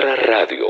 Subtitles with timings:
[0.00, 0.66] radio.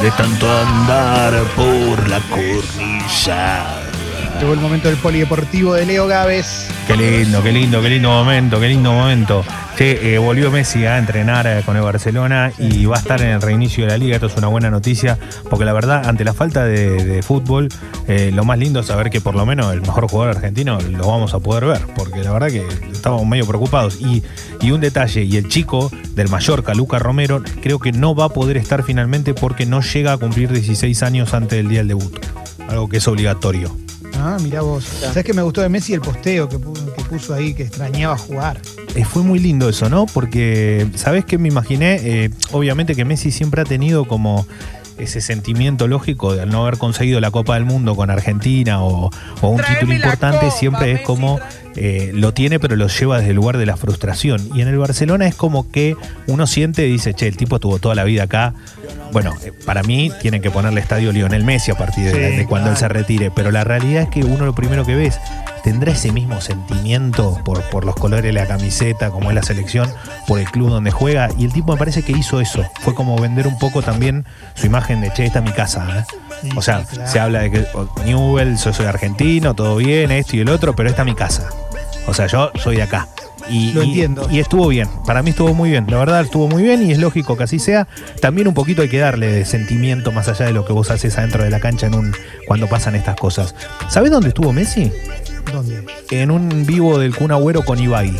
[0.00, 3.91] De tanto andar por la cornisa.
[4.40, 6.68] Llegó el momento del polideportivo de Leo Gávez.
[6.86, 9.44] Qué lindo, qué lindo, qué lindo momento, qué lindo momento.
[9.76, 13.28] Che, eh, volvió Messi a entrenar eh, con el Barcelona y va a estar en
[13.28, 14.16] el reinicio de la liga.
[14.16, 15.18] Esto es una buena noticia,
[15.48, 17.68] porque la verdad, ante la falta de, fútbol,
[18.06, 21.06] eh, lo más lindo es saber que por lo menos el mejor jugador argentino lo
[21.06, 24.00] vamos a poder ver, porque la verdad que estábamos medio preocupados.
[24.00, 24.22] Y,
[24.60, 28.28] y un detalle, y el chico del Mallorca, Luca Romero, creo que no va a
[28.28, 32.12] poder estar finalmente porque no llega a cumplir 16 años antes del día del debut.
[32.68, 33.81] Algo que es obligatorio.
[34.18, 34.84] Ah, mirá vos.
[34.84, 38.16] ¿Sabés que me gustó de Messi el posteo que puso, que puso ahí, que extrañaba
[38.16, 38.60] jugar?
[38.94, 40.06] Eh, fue muy lindo eso, ¿no?
[40.06, 42.00] Porque, ¿sabes qué me imaginé?
[42.02, 44.46] Eh, obviamente que Messi siempre ha tenido como
[44.98, 49.10] ese sentimiento lógico de al no haber conseguido la Copa del Mundo con Argentina o,
[49.40, 51.40] o un título importante, siempre es como
[51.76, 54.40] eh, lo tiene, pero lo lleva desde el lugar de la frustración.
[54.54, 57.78] Y en el Barcelona es como que uno siente y dice, che, el tipo estuvo
[57.78, 58.54] toda la vida acá.
[59.12, 62.46] Bueno, eh, para mí tienen que ponerle estadio Lionel Messi a partir de, Sí, de
[62.46, 65.18] cuando él se retire, pero la realidad es que uno lo primero que ves
[65.64, 69.88] tendrá ese mismo sentimiento por, por los colores de la camiseta, como es la selección,
[70.26, 71.28] por el club donde juega.
[71.38, 72.64] Y el tipo me parece que hizo eso.
[72.80, 76.06] Fue como vender un poco también su imagen de, che, esta es mi casa.
[76.42, 76.48] ¿eh?".
[76.56, 80.40] O sea, se habla de que oh, Newell, yo soy argentino, todo bien, esto y
[80.40, 81.48] el otro, pero esta es mi casa.
[82.06, 83.06] O sea, yo soy de acá.
[83.48, 84.28] Y, Lo y- entiendo.
[84.30, 84.88] y estuvo bien.
[85.06, 85.86] Para mí estuvo muy bien.
[85.88, 87.86] La verdad estuvo muy bien y es lógico que así sea.
[88.20, 91.18] También un poquito hay que darle de sentimiento más allá de lo que vos haces
[91.18, 92.14] adentro de la cancha en un,
[92.46, 93.54] cuando pasan estas cosas.
[93.88, 94.92] ¿Sabés dónde estuvo Messi?
[95.52, 95.84] ¿Dónde?
[96.10, 98.12] En un vivo del Kun Agüero con Ibai.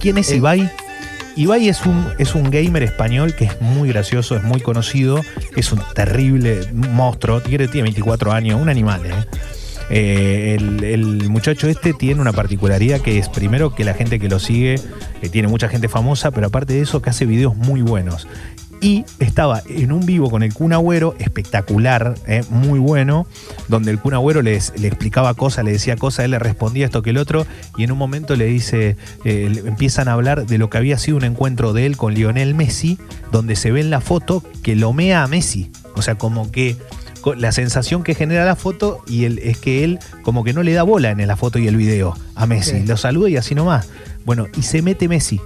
[0.00, 0.36] ¿Quién es Eh.
[0.36, 0.70] Ibai?
[1.36, 5.20] Ibai es un, es un gamer español que es muy gracioso, es muy conocido,
[5.54, 9.12] es un terrible monstruo, tiene, tiene 24 años, un animal, ¿eh?
[9.90, 14.28] Eh, el, el muchacho este tiene una particularidad que es primero que la gente que
[14.28, 14.74] lo sigue
[15.22, 18.26] eh, tiene mucha gente famosa, pero aparte de eso que hace videos muy buenos.
[18.80, 23.26] Y estaba en un vivo con el Kun Agüero, espectacular, eh, muy bueno,
[23.66, 27.10] donde el Kun Agüero le explicaba cosas, le decía cosas, él le respondía esto que
[27.10, 27.44] el otro,
[27.76, 31.16] y en un momento le dice, eh, empiezan a hablar de lo que había sido
[31.16, 32.98] un encuentro de él con Lionel Messi,
[33.32, 35.72] donde se ve en la foto que lo mea a Messi.
[35.94, 36.76] O sea, como que
[37.36, 40.72] la sensación que genera la foto y el, es que él como que no le
[40.72, 42.86] da bola en la foto y el video a Messi.
[42.86, 43.88] Lo saluda y así nomás.
[44.24, 45.40] Bueno, y se mete Messi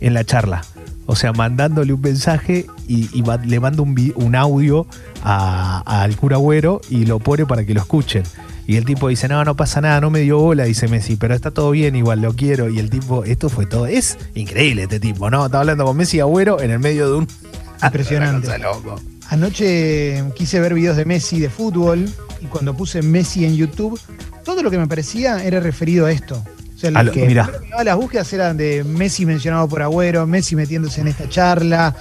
[0.00, 0.62] en la charla.
[1.10, 3.08] O sea, mandándole un mensaje y,
[3.46, 4.86] le manda un, audio
[5.24, 8.24] a- al cura Agüero y lo pone para que lo escuchen.
[8.66, 11.34] Y el tipo dice, no, no pasa nada, no me dio bola, dice Messi, pero
[11.34, 12.68] está todo bien, igual lo quiero.
[12.68, 13.86] Y el tipo, esto fue todo.
[13.86, 15.46] Es increíble este tipo, ¿no?
[15.46, 17.28] Está hablando con Messi y Agüero en el medio de un...
[17.82, 18.46] Impresionante.
[18.48, 19.00] Cosa loco.
[19.30, 22.06] Anoche quise ver videos de Messi de fútbol
[22.42, 23.98] y cuando puse Messi en YouTube,
[24.44, 26.44] todo lo que me parecía era referido a esto.
[26.78, 31.28] O sea, que las búsquedas eran de Messi mencionado por Agüero, Messi metiéndose en esta
[31.28, 31.94] charla.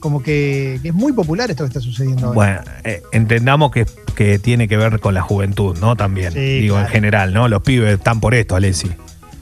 [0.00, 2.34] Como que, que es muy popular esto que está sucediendo ahora.
[2.34, 3.84] Bueno, eh, entendamos que,
[4.14, 5.96] que tiene que ver con la juventud, ¿no?
[5.96, 7.48] También, Sí, digo, en general, ¿no?
[7.48, 8.90] Los pibes están por esto, Alessi.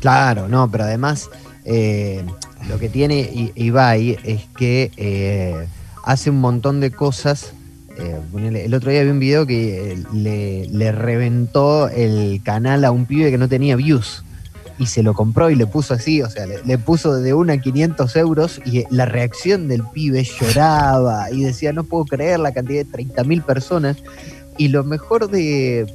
[0.00, 1.28] Claro, no, pero además
[1.66, 2.24] eh,
[2.70, 5.66] lo que tiene I- Ibai es que eh,
[6.04, 7.52] hace un montón de cosas.
[7.98, 8.18] eh,
[8.64, 13.30] el otro día vi un video que le, le reventó el canal a un pibe
[13.30, 14.22] que no tenía views
[14.78, 17.54] y se lo compró y le puso así, o sea, le, le puso de una
[17.54, 22.52] a 500 euros y la reacción del pibe lloraba y decía, no puedo creer la
[22.52, 23.96] cantidad de 30.000 personas.
[24.58, 25.86] Y lo mejor de,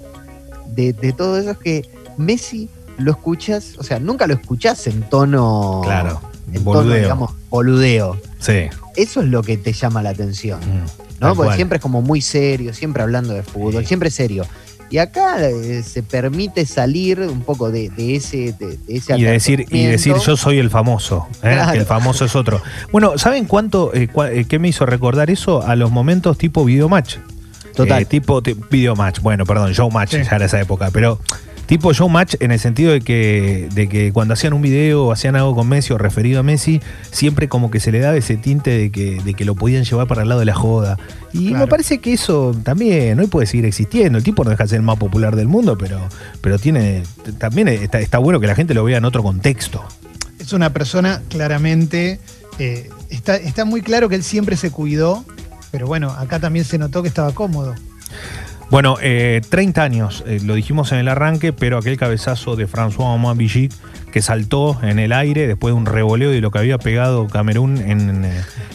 [0.75, 1.86] de, de todo eso es que
[2.18, 5.81] Messi lo escuchas, o sea, nunca lo escuchás en tono.
[5.84, 6.22] Claro,
[6.53, 8.18] en tono, digamos, boludeo.
[8.40, 8.66] Sí.
[8.96, 10.59] Eso es lo que te llama la atención.
[10.59, 11.28] Mm, ¿no?
[11.36, 11.56] Porque cual.
[11.56, 13.88] siempre es como muy serio, siempre hablando de fútbol, Sí.
[13.88, 14.46] siempre serio.
[14.91, 19.24] Y acá eh, se permite salir un poco de, de ese, de, de ese Y
[19.24, 21.53] decir, y decir yo soy el famoso, ¿eh?
[21.53, 21.79] Claro.
[21.79, 22.62] el famoso es otro.
[22.91, 25.63] Bueno, ¿saben cuánto, eh, cua- eh, qué me hizo recordar eso?
[25.66, 27.16] A los momentos tipo videomatch.
[27.74, 28.01] Total.
[28.01, 30.24] Eh, tipo ti- videomatch, bueno, perdón, showmatch, Sí.
[30.30, 31.19] ya era esa época, pero
[31.72, 35.38] tipo showmatch en el sentido de que, de que cuando hacían un video o hacían
[35.38, 36.81] algo con Messi o referido a Messi,
[37.12, 40.06] siempre como que se le daba ese tinte de que, de que lo podían llevar
[40.06, 40.98] para el lado de la joda.
[41.31, 41.63] Y Claro.
[41.63, 44.18] me parece que eso también hoy puede seguir existiendo.
[44.18, 46.01] El tipo no deja de ser el más popular del mundo, pero,
[46.42, 47.04] pero tiene
[47.38, 49.81] también está, está bueno que la gente lo vea en otro contexto.
[50.40, 52.19] Es una persona claramente,
[52.60, 55.24] eh, está, está muy claro que él siempre se cuidó,
[55.72, 57.75] pero bueno, acá también se notó que estaba cómodo.
[58.71, 63.35] Bueno, eh, 30 años, eh, lo dijimos en el arranque, pero aquel cabezazo de François
[63.35, 63.73] Villic
[64.13, 67.77] que saltó en el aire después de un revoleo de lo que había pegado Camerún
[67.77, 68.25] en,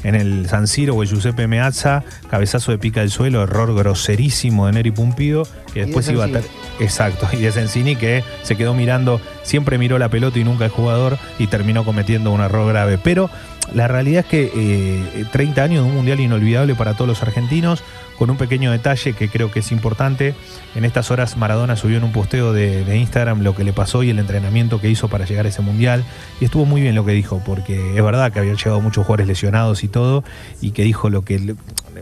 [0.05, 4.67] en el San Siro o el Giuseppe Meazza, cabezazo de pica del suelo, error groserísimo
[4.67, 6.29] de Neri Pumpido, que de después iba a...
[6.29, 6.45] Ter-
[6.79, 10.71] Exacto, y de Sensini que se quedó mirando siempre miró la pelota y nunca el
[10.71, 12.99] jugador y terminó cometiendo un error grave.
[13.03, 13.31] Pero
[13.75, 17.83] la realidad es que eh, 30 años de un mundial inolvidable para todos los argentinos,
[18.19, 20.35] con un pequeño detalle que creo que es importante.
[20.75, 24.03] En estas horas Maradona subió en un posteo de, de, Instagram lo que le pasó
[24.03, 26.05] y el entrenamiento que hizo para llegar a ese mundial.
[26.41, 29.27] Y estuvo muy bien lo que dijo, porque es verdad que habían llegado muchos jugadores
[29.27, 30.25] lesionados y todo,
[30.61, 31.57] y que dijo lo que,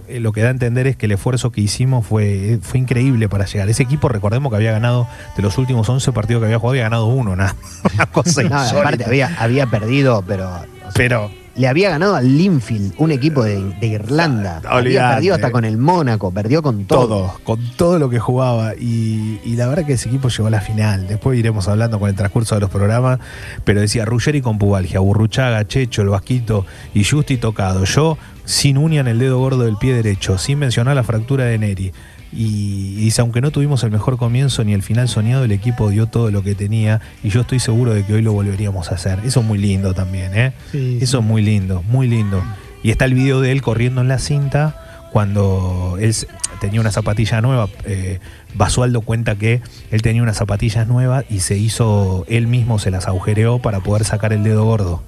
[0.09, 3.47] lo que da a entender es que el esfuerzo que hicimos fue, fue increíble para
[3.47, 3.69] llegar.
[3.69, 6.85] Ese equipo, recordemos que había ganado, de los últimos 11 partidos que había jugado, había
[6.85, 7.57] ganado uno, nada.
[7.95, 10.49] Una cosa no, aparte había, había perdido, pero...
[10.87, 14.59] O sea, pero le había ganado al Linfield, un equipo de, de Irlanda.
[14.59, 14.77] Olvidate.
[14.77, 17.07] Había perdido hasta con el Mónaco, perdió con todo.
[17.07, 18.75] Todo, con todo lo que jugaba.
[18.75, 21.07] Y, y, la verdad que ese equipo llegó a la final.
[21.07, 23.21] Después iremos hablando con el transcurso de los programas.
[23.65, 27.85] Pero decía Ruggeri con Pubalgia, Burruchaga, Checho, el Vasquito y Justi tocado.
[27.85, 31.59] Yo sin uña en el dedo gordo del pie derecho, sin mencionar la fractura de
[31.59, 31.93] Neri.
[32.37, 36.07] Y, dice, aunque no tuvimos el mejor comienzo ni el final soñado, el equipo dio
[36.07, 39.21] todo lo que tenía y yo estoy seguro de que hoy lo volveríamos a hacer.
[39.25, 40.53] Eso es muy lindo también, ¿eh?
[40.73, 42.43] Sí, Eso es muy lindo, muy lindo.
[42.83, 46.13] Y está el video de él corriendo en la cinta cuando él
[46.61, 47.69] tenía una zapatilla nueva.
[47.85, 48.19] Eh,
[48.55, 53.07] Basualdo cuenta que él tenía unas zapatillas nuevas y se hizo, él mismo se las
[53.07, 55.03] agujereó para poder sacar el dedo gordo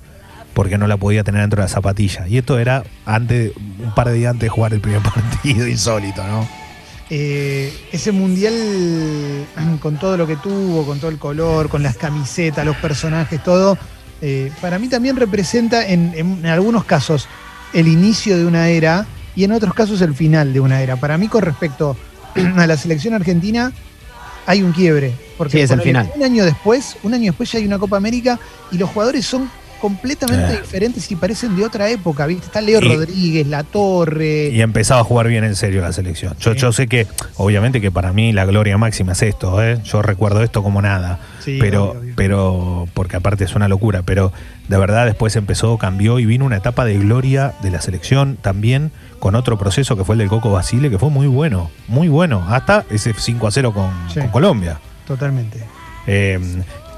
[0.55, 2.27] porque no la podía tener dentro de la zapatilla.
[2.29, 6.27] Y esto era antes, un par de días antes de jugar el primer partido, insólito,
[6.27, 6.49] ¿no?
[7.09, 9.47] Eh, ese mundial,
[9.81, 13.79] con todo lo que tuvo, con todo el color, con las camisetas, los personajes, todo,
[14.21, 17.29] eh, para mí también representa en, en, algunos casos
[17.75, 20.97] el inicio de una era y en otros casos el final de una era.
[20.97, 21.97] Para mí, con respecto
[22.57, 23.73] a la selección argentina,
[24.47, 25.13] hay un quiebre.
[25.37, 26.11] Porque sí, es el final.
[26.17, 28.39] Un año después, un año después ya hay una Copa América
[28.73, 29.51] y los jugadores son
[29.81, 30.61] completamente eh.
[30.61, 32.47] diferentes y parecen de otra época, ¿viste?
[32.47, 34.49] Está Leo y, Rodríguez, La Torre.
[34.49, 36.37] Y empezaba a jugar bien en serio la selección.
[36.39, 37.07] Yo, sé que,
[37.37, 39.79] obviamente que para mí la gloria máxima es esto, ¿eh?
[39.85, 41.19] Yo recuerdo esto como nada.
[41.41, 42.15] Sí, pero, obvio, obvio.
[42.17, 44.33] pero, porque aparte es una locura, pero
[44.69, 48.91] de verdad después empezó, cambió y vino una etapa de gloria de la selección también
[49.19, 52.45] con otro proceso que fue el del Coco Basile, que fue muy bueno, muy bueno,
[52.49, 54.21] hasta ese 5 a 0 con, Sí.
[54.21, 54.79] con Colombia.
[55.07, 55.61] Totalmente.
[56.07, 56.39] Eh,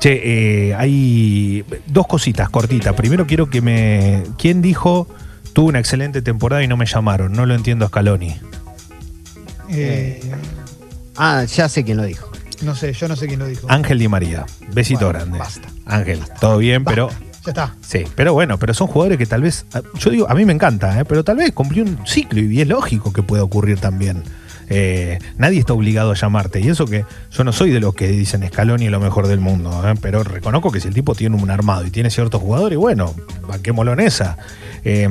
[0.00, 2.94] che, eh, hay dos cositas cortitas.
[2.94, 4.22] Primero quiero que me.
[4.38, 5.08] ¿Quién dijo
[5.52, 7.32] tuvo una excelente temporada y no me llamaron?
[7.32, 8.36] No lo entiendo, Scaloni.
[9.70, 10.20] Eh,
[11.20, 12.30] Ah, ya sé quién lo dijo.
[12.62, 13.66] no sé, yo no sé quién lo dijo.
[13.68, 14.46] Ángel Di María.
[14.72, 15.38] Besito Bueno, grande.
[15.40, 15.68] basta.
[15.84, 16.94] Ángel, todo bien, Basta.
[16.94, 17.10] pero.
[17.44, 17.74] Ya está.
[17.80, 19.66] Sí, pero bueno, pero son jugadores que tal vez.
[19.98, 21.04] Yo digo, a mí me encanta, ¿eh?
[21.04, 24.22] pero tal vez cumplió un ciclo y es lógico que pueda ocurrir también.
[24.70, 26.60] Eh, nadie está obligado a llamarte.
[26.60, 29.40] Y eso que yo no soy de los que dicen Scaloni es lo mejor del
[29.40, 29.94] mundo, ¿eh?
[30.00, 33.14] pero reconozco que si el tipo tiene un armado y tiene ciertos jugadores, bueno,
[33.46, 34.36] banquémoslo en esa.
[34.84, 35.08] Eh,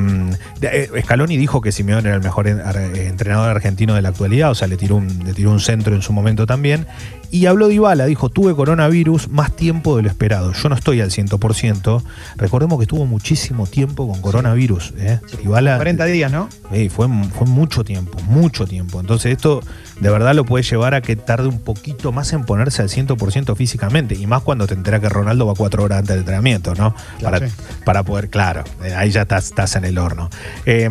[0.60, 4.52] de- eh, Scaloni dijo que Simeone era el mejor eh, entrenador argentino de la actualidad,
[4.52, 6.86] o sea, le tiró, un, le tiró un centro en su momento también.
[7.30, 10.54] Y habló de Ibala, dijo, tuve coronavirus más tiempo de lo esperado.
[10.54, 12.02] Yo no estoy al 100%.
[12.38, 14.94] Recordemos que estuvo muchísimo tiempo con coronavirus.
[14.98, 15.20] ¿eh?
[15.44, 16.48] Dybala, 40 días, ¿no?
[16.72, 19.02] Sí, fue, fue mucho tiempo, mucho tiempo.
[19.02, 19.62] Entonces esto
[20.00, 23.56] de verdad lo puede llevar a que tarde un poquito más en ponerse al 100%
[23.56, 24.16] físicamente.
[24.16, 26.96] Y más cuando te enteras que Ronaldo va cuatro horas antes del entrenamiento, ¿no?
[27.20, 27.56] Claro, para, sí.
[27.84, 30.30] para poder, claro, eh, ahí ya estás, estás en el horno.
[30.66, 30.90] Eh,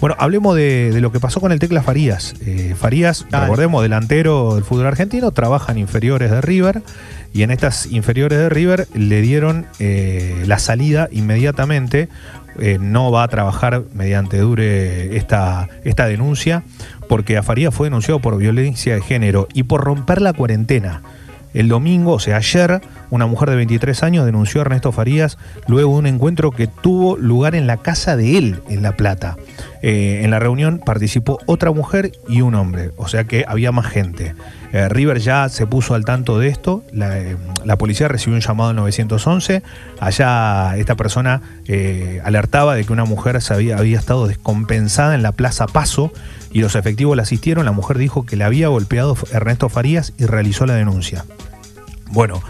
[0.00, 2.34] bueno, hablemos de, de lo que pasó con el Tecla Farías.
[2.40, 6.82] Eh, Farías, recordemos, delantero del fútbol argentino, trabaja en inferiores de River.
[7.34, 12.08] Y en estas inferiores de River le dieron eh, la salida inmediatamente.
[12.58, 16.64] Eh, no va a trabajar mediante dure esta, esta denuncia,
[17.12, 21.02] porque a Farías fue denunciado por violencia de género y por romper la cuarentena.
[21.52, 25.92] El domingo, o sea, ayer, una mujer de 23 años denunció a Ernesto Farías luego
[25.92, 29.36] de un encuentro que tuvo lugar en la casa de él, en La Plata.
[29.82, 33.88] Eh, en la reunión participó otra mujer y un hombre, o sea que había más
[33.88, 34.34] gente.
[34.72, 38.40] Eh, River ya se puso al tanto de esto, la, eh, la policía recibió un
[38.40, 39.62] llamado al 911,
[40.00, 45.66] allá esta persona eh, alertaba de que una mujer había, estado descompensada en la Plaza
[45.66, 46.12] Paso
[46.52, 50.26] y los efectivos la asistieron, la mujer dijo que le había golpeado Ernesto Farías y
[50.26, 51.24] realizó la denuncia.
[52.10, 52.42] Bueno,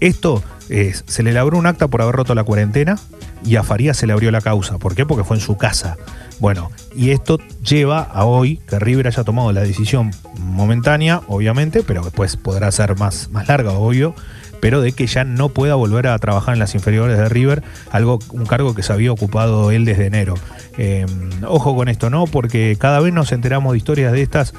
[0.00, 2.98] esto eh, se le elaboró un acta por haber roto la cuarentena
[3.44, 4.78] y a Farías se le abrió la causa.
[4.78, 5.06] ¿Por qué?
[5.06, 5.96] Porque fue en su casa.
[6.40, 12.02] Bueno, y esto lleva a hoy que River haya tomado la decisión momentánea, obviamente, pero
[12.02, 14.14] después podrá ser más, más larga, obvio,
[14.60, 18.20] pero de que ya no pueda volver a trabajar en las inferiores de River, algo,
[18.30, 20.34] un cargo que se había ocupado él desde enero.
[20.76, 21.06] Eh,
[21.46, 22.26] ojo con esto, ¿no?
[22.26, 24.54] Porque cada vez nos enteramos de historias de estas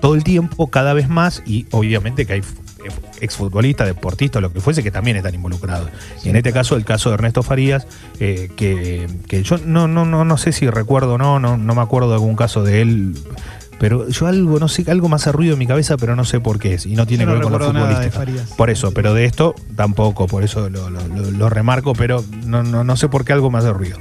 [0.00, 2.42] todo el tiempo, cada vez más, y obviamente que hay
[3.20, 5.90] exfutbolistas, deportistas, lo que fuese, que también están involucrados.
[6.24, 7.86] En este caso, el caso de Ernesto Farías,
[8.18, 11.74] eh, que, que yo no, no, no, no sé si recuerdo o no, no, no
[11.74, 13.14] me acuerdo de algún caso de él
[13.80, 16.38] Pero yo algo, no sé, algo más hace ruido en mi cabeza, pero no sé
[16.38, 16.84] por qué es.
[16.84, 18.14] Y no tiene Yo que no ver con de futbolístico.
[18.18, 18.50] Farías.
[18.50, 22.62] Por eso, pero de esto tampoco, por eso lo, lo- lo- lo remarco, pero no,
[22.62, 23.96] no, no sé por qué algo me hace ruido.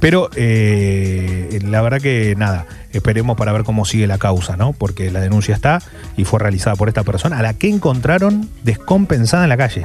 [0.00, 4.74] Pero eh, la verdad que nada, esperemos para ver cómo sigue la causa, ¿no?
[4.74, 5.80] Porque la denuncia está
[6.16, 9.84] y fue realizada por esta persona a la que encontraron descompensada en la calle.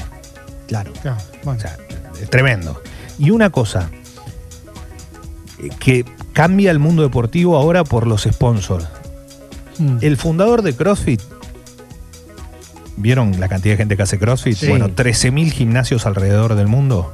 [0.68, 0.92] Claro.
[1.02, 1.58] Claro, bueno.
[1.58, 1.78] O sea,
[2.22, 2.82] es tremendo.
[3.18, 3.90] Y una cosa
[5.60, 8.88] eh, que cambia el mundo deportivo ahora por los sponsors.
[9.80, 9.98] Mm.
[10.02, 11.22] El fundador de CrossFit,
[12.96, 14.56] ¿vieron la cantidad de gente que hace CrossFit?
[14.56, 14.68] Sí.
[14.68, 17.12] Bueno, 13.000 gimnasios alrededor del mundo,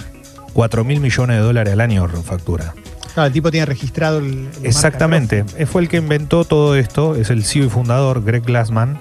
[0.53, 2.73] 4 mil millones de dólares al año factura.
[3.13, 4.45] Claro, el tipo tiene registrado el.
[4.45, 5.45] marca Exactamente.
[5.57, 8.99] Eh, fue el que inventó todo esto, es el CEO y fundador, Greg Glassman.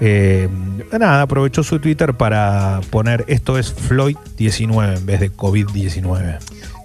[0.00, 0.48] Eh,
[0.92, 6.38] nada, aprovechó su Twitter para poner esto es Floyd 19 en vez de COVID-19.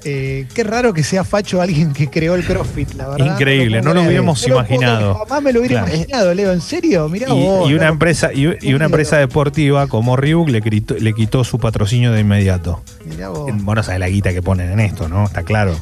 [0.05, 3.25] Eh, qué raro que sea facho alguien que creó el CrossFit, la verdad.
[3.39, 5.15] Increíble, no lo hubiéramos No lo imaginado.
[5.15, 5.95] Jamás me lo hubiera Claro.
[5.95, 6.51] imaginado, Leo.
[6.51, 7.07] ¿En serio?
[7.09, 7.69] Mirá Y, vos.
[7.69, 11.57] y una empresa y, y una empresa deportiva como Reebok le quitó, le quitó su
[11.59, 12.83] patrocinio de inmediato.
[13.05, 13.49] Mirá vos.
[13.63, 15.23] Bueno, sabes la guita que ponen en esto, ¿no?
[15.25, 15.75] Está claro.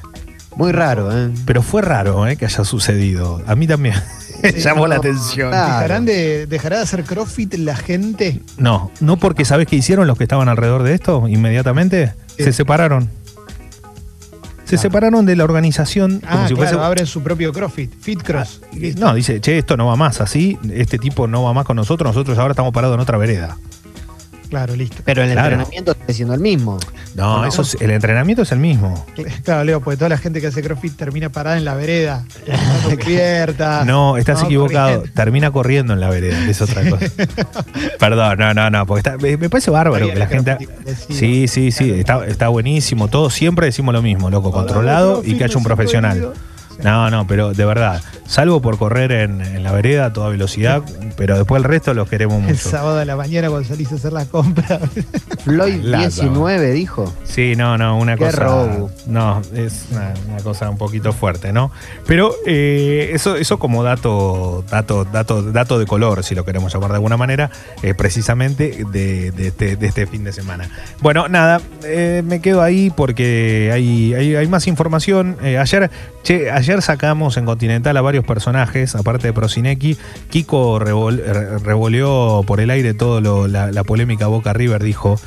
[0.55, 1.29] Muy raro, ¿eh?
[1.45, 2.35] Pero fue raro ¿eh?
[2.35, 3.41] que haya sucedido.
[3.47, 3.95] A mí también
[4.57, 5.49] llamó la atención.
[5.49, 5.65] claro.
[5.73, 8.39] ¿Dejarán de, ¿Dejará de hacer CrossFit la gente?
[8.57, 12.13] No, no porque sabes qué hicieron los que estaban alrededor de esto inmediatamente.
[12.37, 13.09] Se separaron.
[14.71, 14.89] Se Claro.
[14.89, 16.85] separaron de la organización como Ah, si claro, fuese.
[16.85, 18.61] abren su propio CrossFit, Fit Cross.
[18.73, 21.75] Ah, No, dice, che, esto no va más así, este tipo no va más con
[21.75, 23.57] nosotros, nosotros ahora estamos parados en otra vereda.
[24.51, 24.97] Claro, listo.
[25.05, 25.47] Pero el Claro.
[25.55, 26.77] entrenamiento sigue siendo el mismo.
[27.15, 27.45] No, No.
[27.47, 29.05] eso es- el entrenamiento es el mismo.
[29.43, 32.89] Claro, Leo, porque toda la gente que hace CrossFit termina parada en la vereda, no
[32.99, 33.85] cubierta.
[33.85, 34.89] No, estás No, equivocado.
[34.97, 35.13] corriendo.
[35.15, 37.05] Termina corriendo en la vereda, es otra cosa.
[37.97, 40.57] Perdón, no, no, no, porque está- me, me parece bárbaro que la gente.
[41.09, 43.07] Sí, sí, sí, está, está buenísimo.
[43.07, 46.33] Todos siempre decimos lo mismo, loco, controlado y que haya un profesional.
[46.83, 50.81] No, no, pero de verdad, salvo por correr en, en la vereda a toda velocidad,
[51.15, 52.69] pero después el resto los queremos El mucho.
[52.69, 54.79] sábado a la mañana cuando salís a hacer las compras.
[55.43, 56.21] Floyd Lazo.
[56.23, 57.13] 19 dijo.
[57.23, 58.39] Sí, no, no, una Qué cosa.
[58.43, 58.91] robo.
[59.07, 61.71] No, es una, una cosa un poquito fuerte, ¿no?
[62.07, 66.89] Pero eh, eso, eso como dato, dato, dato, dato de color, si lo queremos llamar
[66.91, 67.49] de alguna manera,
[67.83, 70.69] eh, precisamente de, de este, de este fin de semana.
[71.01, 75.37] Bueno, nada, eh, me quedo ahí porque hay, hay, hay más información.
[75.43, 75.89] Eh, ayer,
[76.23, 79.97] che, ayer sacamos en Continental a varios personajes, aparte de Prosinecki.
[80.29, 85.19] Kiko revol- re- revoleó por el aire todo lo- la, la polémica Boca River, dijo.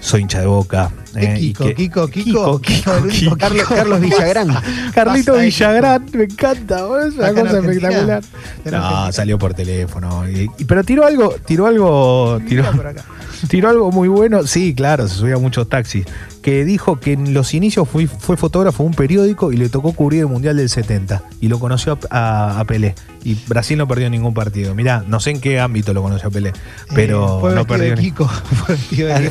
[0.00, 0.90] Soy hincha de boca.
[1.14, 3.36] ¿Qué eh, Kiko, que- Kiko, Kiko, Kiko, único Kiko.
[3.36, 4.48] Carlos, Carlos Villagrán.
[4.94, 6.76] Carlito Villagrán, me encanta,
[7.06, 8.22] es una cosa espectacular.
[8.64, 9.12] No, Argentina.
[9.12, 10.28] salió por teléfono.
[10.28, 12.64] y- y- pero tiró algo, tiró algo, tiró,
[13.48, 14.46] tiró algo muy bueno.
[14.46, 16.06] Sí, claro, se subía a muchos taxis.
[16.42, 19.92] Que dijo que en los inicios fue, fue fotógrafo de un periódico y le tocó
[19.92, 21.22] cubrir el Mundial del 70.
[21.40, 22.18] Y lo conoció a,
[22.56, 22.96] a- a Pelé.
[23.24, 24.74] Y Brasil no perdió ningún partido.
[24.74, 26.52] Mirá, no sé en qué ámbito lo conoció a Pelé.
[26.96, 28.26] Pero Eh, fue no perdió Kiko.
[28.26, 29.06] Fue Kiko.
[29.06, 29.30] De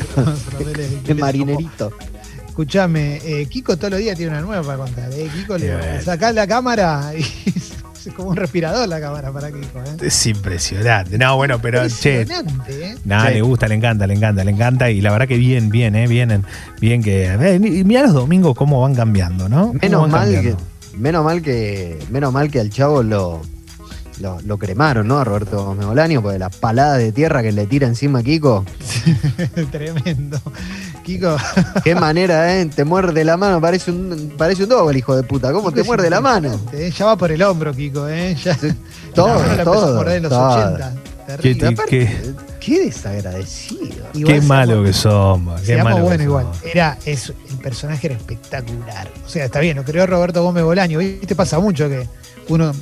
[1.04, 1.20] Kiko.
[1.20, 1.70] marinerito.
[2.46, 5.10] Escuchame, eh, Kiko todos los días tiene una nueva para contar.
[5.12, 5.28] Eh.
[5.34, 7.20] Kiko le sacás la cámara y
[8.06, 9.78] es como un respirador la cámara para Kiko.
[9.78, 9.96] Eh.
[10.06, 11.16] Es impresionante.
[11.16, 12.96] No, bueno, pero che, Impresionante, ¿eh?
[13.06, 13.34] Nada, Sí.
[13.34, 14.90] le gusta, le encanta, le encanta, le encanta.
[14.90, 16.06] Y la verdad que bien, bien, ¿eh?
[16.06, 16.44] Bien,
[16.78, 17.24] bien que.
[17.26, 19.72] eh, y mira los domingos cómo van cambiando, ¿no?
[19.80, 20.54] Menos mal, que,
[20.98, 23.40] menos mal que menos mal que al chavo lo,
[24.20, 25.18] lo, lo cremaron, ¿no?
[25.18, 28.66] A Roberto Gómez Bolaño, porque la palada de tierra que le tira encima a Kiko.
[29.70, 30.38] Tremendo.
[31.02, 31.36] Kiko,
[31.84, 32.66] Qué manera, ¿eh?
[32.66, 35.52] Te muerde la mano, parece un, parece un dogo el hijo de puta.
[35.52, 36.58] ¿Cómo Kiko te muerde la mano?
[36.72, 36.92] eh.
[36.96, 38.34] Ya va por el hombro, Kiko, ¿eh?
[38.44, 38.56] Ya,
[39.14, 40.48] Todo, la a todo, morder en los todo.
[40.74, 40.94] 80.
[41.40, 44.06] Qué Aparte, qué- qué desagradecido.
[44.14, 45.60] Igual Qué malo que somos.
[45.60, 46.44] Qué Seamos malo que bueno igual.
[46.44, 46.64] somos.
[46.64, 49.08] Era, es, el personaje era espectacular.
[49.24, 50.98] O sea, está bien, lo creó Roberto Gómez Bolaño.
[50.98, 51.34] ¿Viste?
[51.34, 52.06] Pasa mucho que
[52.48, 52.72] uno,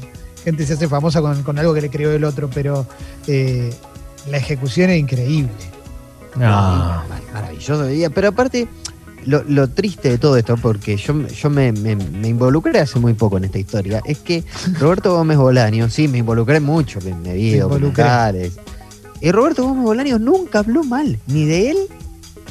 [0.45, 2.87] gente se hace famosa con, con algo que le creó el otro, pero
[3.27, 3.73] eh,
[4.31, 5.51] la ejecución es increíble.
[6.37, 7.03] No.
[7.33, 7.91] Maravilloso.
[7.91, 8.69] Y- Pero aparte,
[9.27, 13.15] lo, lo triste de todo esto, porque yo, yo me, me- me involucré hace muy
[13.15, 14.45] poco en esta historia, es que
[14.79, 17.61] Roberto Gómez Bolaño, sí, me involucré mucho, me vi Me involucré.
[17.61, 18.53] documentales.
[19.21, 21.77] Y Roberto Gómez Bolaño nunca habló mal, ni de él,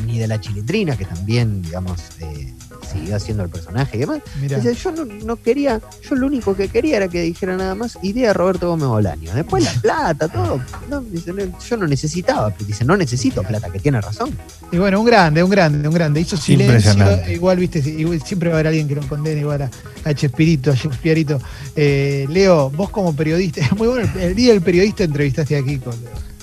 [0.05, 2.53] ni de la chilindrina, que también, digamos, eh,
[2.91, 4.19] siguió haciendo el personaje y demás.
[4.41, 7.97] Dice, yo no, no quería, yo lo único que quería era que dijera nada más
[8.01, 9.33] idea Roberto Gómez Bolaño.
[9.33, 10.61] Después la plata, todo.
[10.89, 14.31] No, dice, no, yo no necesitaba, dice, no necesito plata, que tiene razón.
[14.71, 16.21] Y bueno, un grande, un grande, un grande.
[16.21, 16.91] Hizo silencio.
[17.31, 19.71] Igual, viste, igual- siempre va a haber alguien que lo condene igual a,
[20.03, 21.39] a Chespirito, a Shakespeareito.
[21.75, 25.63] Eh, Leo, vos como periodista, es muy bueno, el, el día del periodista entrevistaste a
[25.63, 25.91] Kiko.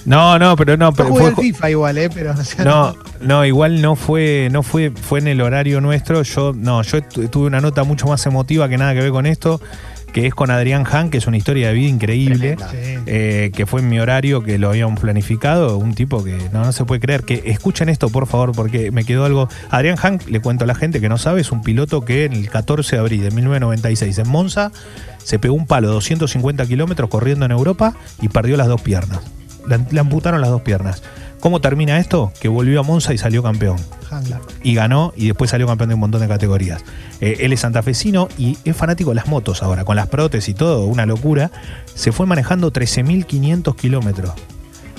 [0.07, 0.93] No, no, pero no.
[0.93, 5.19] Pero fue, FIFA igual, eh, pero no no, no, igual no fue, no fue, fue
[5.19, 6.23] en el horario nuestro.
[6.23, 9.27] Yo, no, yo tu- tuve una nota mucho más emotiva que nada que ver con
[9.27, 9.61] esto.
[10.13, 12.57] que es con Adrián Han, que es una historia de vida increíble.
[13.05, 16.73] Eh, que fue en mi horario, que lo habíamos planificado, un tipo que no, no
[16.73, 19.49] se puede creer, que escuchen esto por favor, porque me quedó algo.
[19.69, 22.33] Adrián Hank, le cuento a la gente que no sabe, es un piloto que en
[22.33, 24.73] el 14 de abril de 1996 en Monza
[25.23, 29.21] se pegó un palo de 250 kilómetros corriendo en Europa y perdió las dos piernas.
[29.67, 31.03] Le, amputaron las dos piernas.
[31.41, 32.33] ¿Cómo termina esto?
[32.41, 33.77] Que volvió a Monza y salió campeón
[34.63, 36.83] y ganó y después salió campeón de un montón de categorías.
[37.21, 40.55] Eh, él es santafesino y es fanático de las motos ahora, con las prótesis y
[40.55, 41.51] todo, una locura.
[41.95, 44.33] Se fue manejando 13.500 kilómetros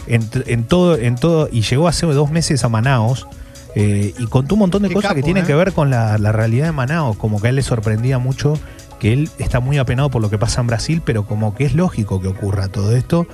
[0.08, 3.28] en, en todo, en todo y llegó hace dos meses a Manaos.
[3.76, 5.48] eh, y contó un montón de Qué cosas que tienen ¿eh?
[5.48, 8.58] que ver con la, la realidad de Manaos, como que a él le sorprendía mucho
[9.00, 11.76] que él está muy apenado por lo que pasa en Brasil, pero como que es
[11.76, 13.28] lógico que ocurra todo esto,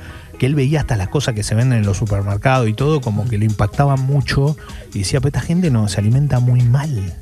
[0.44, 3.26] que él veía hasta las cosas que se venden en los supermercados y todo, como
[3.30, 4.58] que le impactaban mucho
[4.94, 7.14] y decía, pero esta gente no se alimenta muy mal.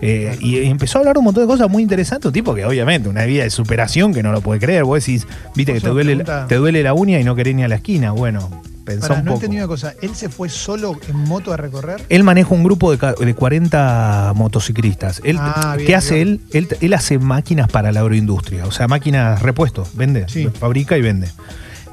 [0.00, 3.06] Eh, y, empezó a hablar un montón de cosas muy interesantes, un tipo que obviamente
[3.10, 4.84] una vida de superación que no lo puede creer.
[4.84, 6.46] Vos decís, viste que te duele, pregunta.
[6.48, 8.12] te duele la uña y no querés ni a la esquina.
[8.12, 9.46] Bueno, pensá Pará, un no poco.
[9.46, 9.92] una cosa.
[10.00, 12.02] ¿Él se fue solo en moto a recorrer?
[12.08, 15.20] Él maneja un grupo de, de 40 motociclistas.
[15.22, 16.40] Él, Ah, bien, ¿Qué hace bien.
[16.52, 16.66] él?
[16.70, 16.76] él?
[16.80, 20.48] Él hace máquinas para la agroindustria, o sea, máquinas repuestos, vende, Sí.
[20.58, 21.28] fabrica y vende.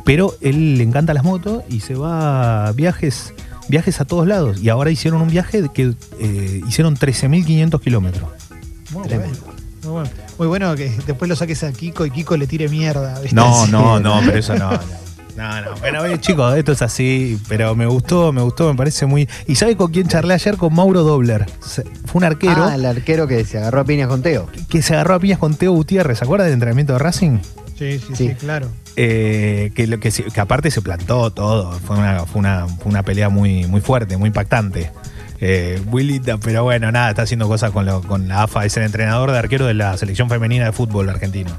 [0.06, 3.34] Pero él le encanta las motos y se va a viajes,
[3.68, 4.62] viajes a todos lados.
[4.62, 8.30] Y ahora hicieron un viaje de que eh, hicieron 13.500 kilómetros.
[8.94, 9.24] Muy bueno.
[9.84, 10.10] Muy bueno.
[10.38, 13.20] Muy bueno que después lo saques a Kiko y Kiko le tire mierda.
[13.20, 13.36] ¿viste?
[13.36, 14.22] No, no, no.
[14.26, 14.70] pero eso no.
[15.36, 15.76] No, no, no.
[15.80, 19.28] Bueno, eh, chicos, esto es así, pero me gustó, me gustó, me parece muy.
[19.48, 20.56] ¿Y sabe con quién charlé ayer?
[20.56, 21.46] Con Mauro Dobler.
[21.60, 21.84] Fue
[22.20, 24.48] un arquero Ah, el arquero que se agarró a piñas con Teo.
[24.70, 26.20] que se agarró a piñas con Teo Gutiérrez.
[26.20, 27.40] ¿Se acuerda del entrenamiento de Racing?
[27.78, 28.36] Sí, sí, sí, Sí.
[28.36, 28.70] claro.
[28.96, 31.72] Eh, que, lo que, que aparte se plantó todo.
[31.80, 34.92] Fue una, fue una, fue una pelea muy, muy fuerte, muy impactante.
[35.42, 38.66] Eh, muy linda, pero bueno, nada, está haciendo cosas con, lo- con la AFA.
[38.66, 41.52] Es el entrenador de arquero de la selección femenina de fútbol argentino.